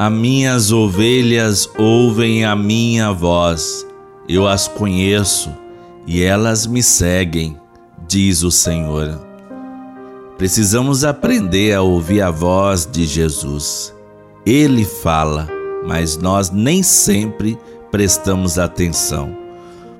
[0.00, 3.86] As minhas ovelhas ouvem a minha voz,
[4.26, 5.54] eu as conheço
[6.06, 7.58] e elas me seguem,
[8.08, 9.20] diz o Senhor.
[10.38, 13.94] Precisamos aprender a ouvir a voz de Jesus.
[14.46, 15.46] Ele fala,
[15.86, 17.58] mas nós nem sempre
[17.90, 19.36] prestamos atenção.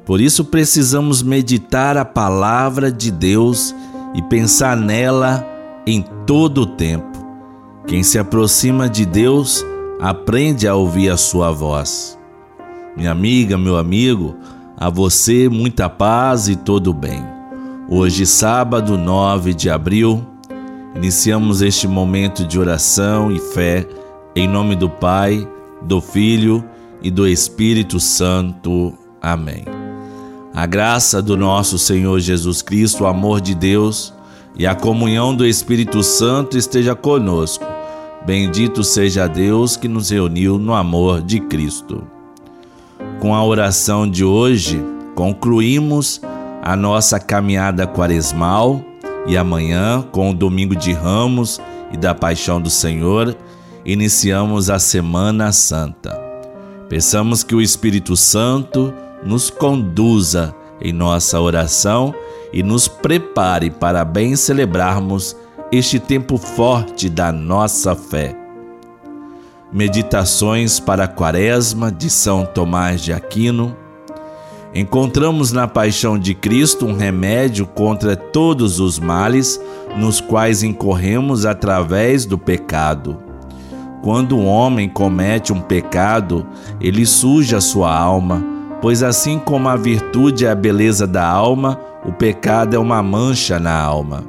[0.06, 3.74] Por isso precisamos meditar a palavra de Deus
[4.14, 5.46] e pensar nela
[5.86, 7.06] em todo o tempo.
[7.86, 9.62] Quem se aproxima de Deus
[10.00, 12.18] aprende a ouvir a sua voz.
[12.96, 14.36] Minha amiga, meu amigo,
[14.76, 17.22] a você muita paz e todo bem.
[17.88, 20.24] Hoje, sábado 9 de abril,
[20.96, 23.86] iniciamos este momento de oração e fé
[24.34, 25.46] em nome do Pai,
[25.82, 26.64] do Filho
[27.02, 28.94] e do Espírito Santo.
[29.20, 29.64] Amém.
[30.54, 34.14] A graça do nosso Senhor Jesus Cristo, o amor de Deus
[34.56, 37.79] e a comunhão do Espírito Santo esteja conosco.
[38.30, 42.06] Bendito seja Deus que nos reuniu no amor de Cristo.
[43.18, 44.80] Com a oração de hoje,
[45.16, 46.20] concluímos
[46.62, 48.80] a nossa caminhada quaresmal
[49.26, 51.60] e amanhã, com o domingo de Ramos
[51.92, 53.36] e da Paixão do Senhor,
[53.84, 56.16] iniciamos a Semana Santa.
[56.88, 62.14] Peçamos que o Espírito Santo nos conduza em nossa oração
[62.52, 65.36] e nos prepare para bem celebrarmos
[65.72, 68.36] este tempo forte da nossa fé.
[69.72, 73.76] Meditações para a Quaresma de São Tomás de Aquino.
[74.74, 79.60] Encontramos na paixão de Cristo um remédio contra todos os males
[79.96, 83.20] nos quais incorremos através do pecado.
[84.02, 86.46] Quando um homem comete um pecado,
[86.80, 92.12] ele suja sua alma pois assim como a virtude é a beleza da alma, o
[92.12, 94.24] pecado é uma mancha na alma.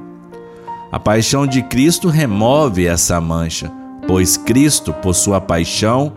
[0.92, 3.72] A paixão de Cristo remove essa mancha,
[4.06, 6.12] pois Cristo, por sua paixão,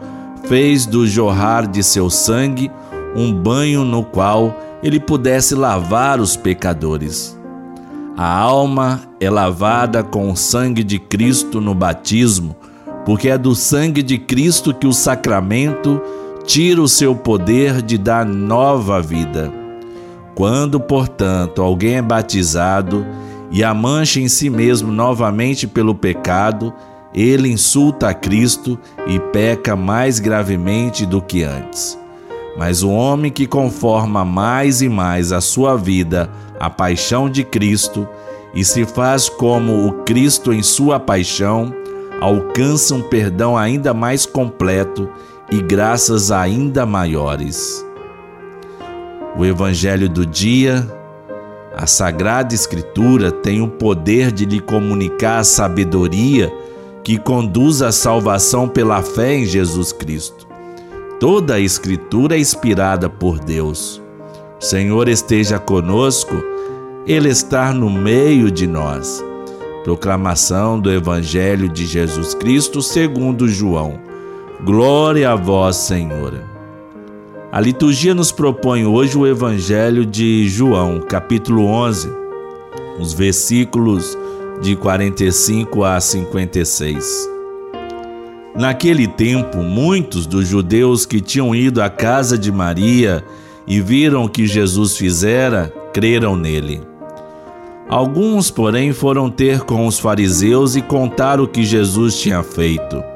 [0.48, 2.68] fez do jorrar de seu sangue
[3.14, 4.52] um banho no qual
[4.83, 7.39] ele pudesse lavar os pecadores.
[8.17, 12.56] A alma é lavada com o sangue de Cristo no batismo,
[13.05, 16.02] porque é do sangue de Cristo que o sacramento
[16.45, 19.52] tira o seu poder de dar nova vida.
[20.35, 23.06] Quando, portanto, alguém é batizado
[23.50, 26.72] e a mancha em si mesmo novamente pelo pecado,
[27.14, 31.98] ele insulta a Cristo e peca mais gravemente do que antes.
[32.56, 38.06] Mas o homem que conforma mais e mais a sua vida à paixão de Cristo
[38.55, 41.74] e se faz como o Cristo em sua paixão,
[42.20, 45.08] alcança um perdão ainda mais completo
[45.50, 47.84] e graças ainda maiores.
[49.36, 50.86] O Evangelho do dia,
[51.77, 56.52] a Sagrada Escritura tem o poder de lhe comunicar a sabedoria
[57.02, 60.46] que conduz à salvação pela fé em Jesus Cristo.
[61.18, 64.01] Toda a Escritura é inspirada por Deus.
[64.61, 66.35] O Senhor esteja conosco,
[67.07, 69.23] Ele está no meio de nós.
[69.83, 74.01] Proclamação do Evangelho de Jesus Cristo segundo João.
[74.64, 76.54] Glória a vós, Senhor.
[77.55, 82.11] A liturgia nos propõe hoje o Evangelho de João, capítulo 11,
[82.98, 84.19] os versículos
[84.61, 87.31] de 45 a 56.
[88.57, 93.25] Naquele tempo, muitos dos judeus que tinham ido à casa de Maria
[93.69, 96.81] e viram o que Jesus fizera, creram nele.
[97.89, 103.14] Alguns, porém, foram ter com os fariseus e contaram o que Jesus tinha feito.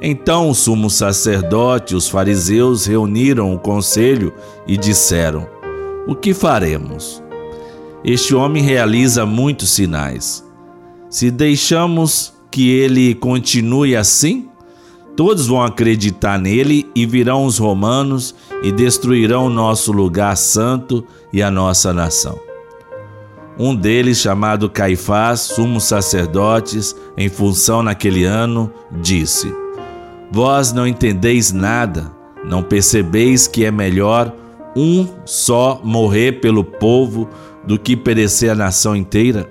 [0.00, 4.32] Então o sumo sacerdote e os fariseus reuniram o conselho
[4.66, 5.46] e disseram:
[6.06, 7.22] O que faremos?
[8.04, 10.44] Este homem realiza muitos sinais.
[11.10, 14.48] Se deixamos que ele continue assim,
[15.16, 21.42] todos vão acreditar nele e virão os romanos e destruirão o nosso lugar santo e
[21.42, 22.38] a nossa nação.
[23.58, 29.52] Um deles, chamado Caifás, sumo sacerdotes, em função naquele ano, disse:
[30.30, 32.12] Vós não entendeis nada,
[32.44, 34.34] não percebeis que é melhor
[34.76, 37.28] um só morrer pelo povo
[37.64, 39.50] do que perecer a nação inteira?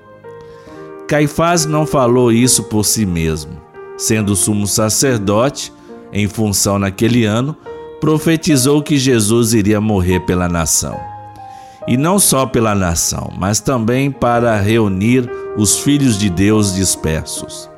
[1.08, 3.62] Caifás não falou isso por si mesmo.
[3.98, 5.74] Sendo sumo sacerdote,
[6.14, 7.56] em função naquele ano,
[8.00, 11.00] profetizou que Jesus iria morrer pela nação.
[11.88, 17.70] E não só pela nação, mas também para reunir os filhos de Deus dispersos.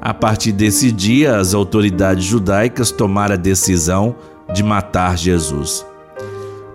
[0.00, 4.14] A partir desse dia, as autoridades judaicas tomaram a decisão
[4.54, 5.84] de matar Jesus.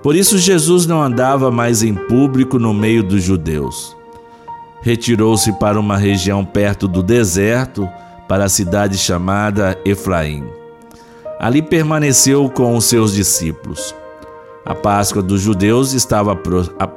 [0.02, 3.96] Por isso, Jesus não andava mais em público no meio dos judeus.
[4.81, 7.88] Retirou-se para uma região perto do deserto,
[8.28, 10.44] para a cidade chamada Efraim.
[11.40, 13.96] Ali permaneceu com os seus discípulos.
[14.66, 16.38] A Páscoa dos judeus estava,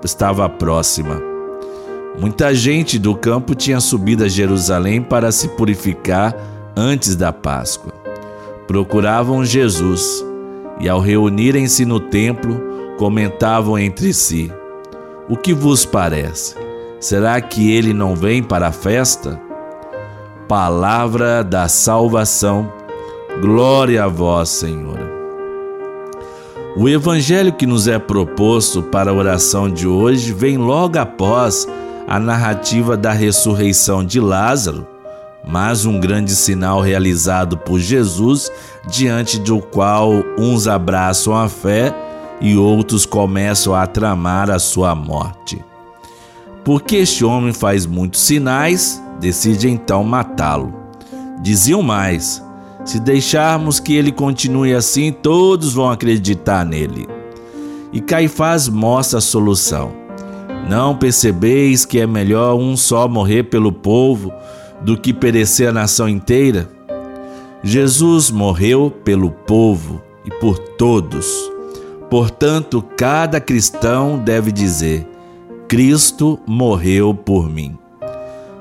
[0.04, 1.35] estava próxima.
[2.18, 6.34] Muita gente do campo tinha subido a Jerusalém para se purificar
[6.74, 7.92] antes da Páscoa.
[8.66, 10.24] Procuravam Jesus
[10.80, 12.60] e, ao reunirem-se no templo,
[12.98, 14.50] comentavam entre si:
[15.28, 16.54] O que vos parece?
[16.98, 19.40] Será que ele não vem para a festa?
[20.48, 22.72] Palavra da salvação.
[23.42, 24.98] Glória a vós, Senhor.
[26.74, 31.68] O evangelho que nos é proposto para a oração de hoje vem logo após
[32.06, 34.86] a narrativa da ressurreição de Lázaro,
[35.46, 38.50] mais um grande sinal realizado por Jesus,
[38.88, 41.92] diante do qual uns abraçam a fé
[42.40, 45.64] e outros começam a tramar a sua morte.
[46.64, 50.72] Porque este homem faz muitos sinais, decide então matá-lo.
[51.40, 52.42] Diziam mais:
[52.84, 57.08] se deixarmos que ele continue assim, todos vão acreditar nele.
[57.92, 60.05] E Caifás mostra a solução.
[60.68, 64.32] Não percebeis que é melhor um só morrer pelo povo
[64.82, 66.68] do que perecer a nação inteira?
[67.62, 71.50] Jesus morreu pelo povo e por todos.
[72.10, 75.06] Portanto, cada cristão deve dizer:
[75.68, 77.78] Cristo morreu por mim.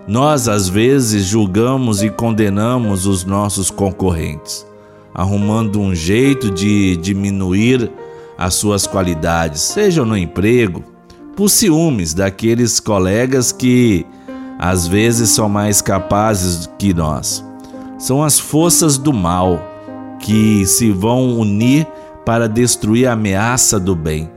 [0.08, 4.66] Nós, às vezes, julgamos e condenamos os nossos concorrentes,
[5.12, 7.92] arrumando um jeito de diminuir
[8.38, 10.95] as suas qualidades, seja no emprego,
[11.36, 14.06] por ciúmes daqueles colegas que
[14.58, 17.44] às vezes são mais capazes que nós.
[17.98, 19.60] São as forças do mal
[20.20, 21.86] que se vão unir
[22.26, 24.30] para destruir a ameaça do bem.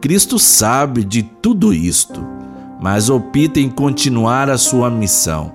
[0.00, 2.36] Cristo sabe de tudo isto
[2.80, 5.52] mas opta em continuar a sua missão.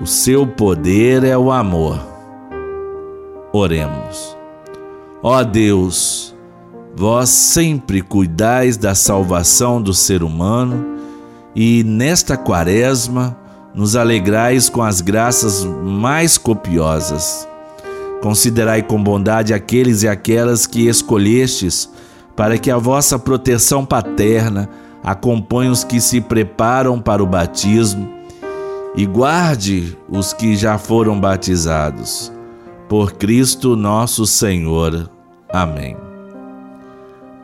[0.00, 1.98] O seu poder é o amor.
[3.52, 4.36] Oremos.
[5.22, 6.34] Ó Deus,
[6.98, 10.98] vós sempre cuidais da salvação do ser humano
[11.54, 13.38] e nesta quaresma
[13.72, 17.46] nos alegrais com as graças mais copiosas.
[18.20, 21.88] Considerai com bondade aqueles e aquelas que escolhestes
[22.34, 24.68] para que a vossa proteção paterna
[25.04, 28.08] acompanhe os que se preparam para o batismo
[28.96, 32.32] e guarde os que já foram batizados.
[32.88, 35.08] Por Cristo nosso Senhor.
[35.48, 36.07] Amém.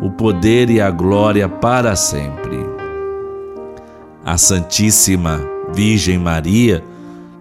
[0.00, 2.58] o poder e a glória para sempre.
[4.24, 5.40] A Santíssima
[5.72, 6.84] Virgem Maria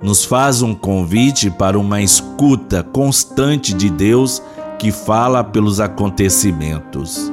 [0.02, 4.42] nos faz um convite para uma escuta constante de Deus
[4.78, 7.32] que fala pelos acontecimentos.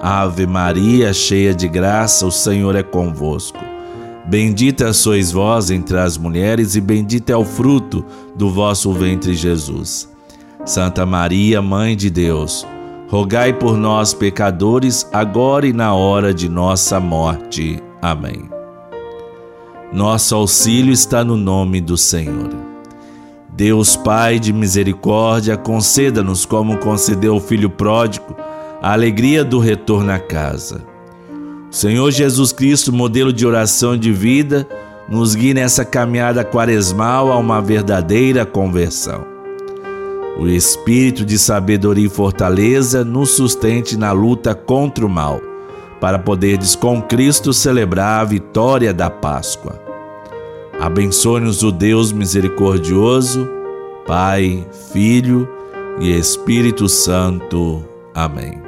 [0.00, 3.58] Ave Maria, cheia de graça, o Senhor é convosco.
[4.26, 8.04] Bendita sois vós entre as mulheres, e bendito é o fruto
[8.34, 10.08] do vosso ventre, Jesus.
[10.64, 12.66] Santa Maria, Mãe de Deus,
[13.08, 17.82] rogai por nós, pecadores, agora e na hora de nossa morte.
[18.02, 18.48] Amém.
[19.92, 22.50] Nosso auxílio está no nome do Senhor.
[23.48, 28.36] Deus Pai de misericórdia, conceda-nos, como concedeu o Filho pródigo,
[28.82, 30.84] a alegria do retorno à casa.
[31.70, 34.68] O Senhor Jesus Cristo, modelo de oração e de vida,
[35.08, 39.35] nos guie nessa caminhada quaresmal a uma verdadeira conversão.
[40.38, 45.40] O Espírito de sabedoria e fortaleza nos sustente na luta contra o mal,
[45.98, 49.80] para poderdes com Cristo celebrar a vitória da Páscoa.
[50.78, 53.48] Abençoe-nos o Deus misericordioso,
[54.06, 55.48] Pai, Filho
[55.98, 57.82] e Espírito Santo.
[58.14, 58.60] Amém.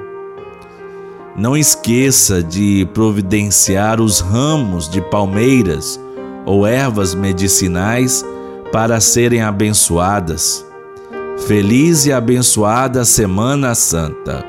[1.37, 6.01] Não esqueça de providenciar os ramos de palmeiras
[6.47, 8.25] ou ervas medicinais
[8.73, 10.68] para serem abençoadas.
[11.47, 14.45] Feliz e abençoada Semana Santa.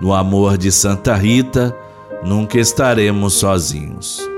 [0.00, 1.74] No amor de Santa Rita,
[2.22, 4.35] nunca estaremos sozinhos.